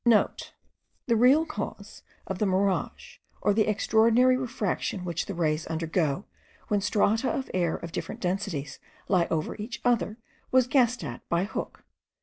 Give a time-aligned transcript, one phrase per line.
[0.03, 0.03] *(*
[1.05, 6.25] The real cause of the mirage, or the extraordinary refraction which the rays undergo
[6.69, 10.17] when strata of air of different densities lie over each other,
[10.49, 11.83] was guessed at by Hooke.